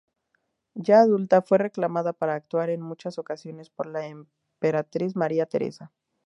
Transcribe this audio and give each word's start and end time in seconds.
Ya 0.73 1.01
adulta 1.01 1.43
fue 1.43 1.59
reclamada 1.59 2.11
para 2.11 2.33
actuar 2.33 2.71
en 2.71 2.81
muchas 2.81 3.19
ocasiones 3.19 3.69
por 3.69 3.85
la 3.85 4.07
emperatriz 4.07 5.15
María 5.15 5.45
Teresa. 5.45 5.91